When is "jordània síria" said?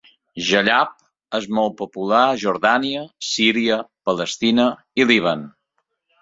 2.45-3.79